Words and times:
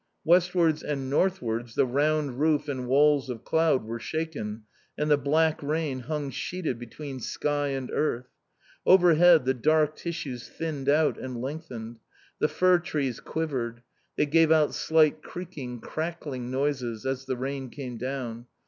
Westwards 0.23 0.81
and 0.81 1.11
northwards 1.11 1.75
the 1.75 1.85
round 1.85 2.39
roof 2.39 2.67
and 2.67 2.87
walls 2.87 3.29
of 3.29 3.43
cloud 3.45 3.85
were 3.85 3.99
shaken 3.99 4.63
and 4.97 5.11
the 5.11 5.15
black 5.17 5.61
rain 5.61 5.99
hung 5.99 6.31
sheeted 6.31 6.79
between 6.79 7.19
sky 7.19 7.67
and 7.67 7.91
earth. 7.91 8.25
Overhead 8.83 9.45
the 9.45 9.53
dark 9.53 9.95
tissues 9.95 10.49
thinned 10.49 10.89
out 10.89 11.19
and 11.19 11.39
lengthened. 11.39 11.99
The 12.39 12.47
fir 12.47 12.79
trees 12.79 13.19
quivered; 13.19 13.83
they 14.15 14.25
gave 14.25 14.51
out 14.51 14.73
slight 14.73 15.21
creaking, 15.21 15.81
crackling 15.81 16.49
noises 16.49 17.05
as 17.05 17.25
the 17.25 17.37
rain 17.37 17.69
came 17.69 17.97
down. 17.97 18.47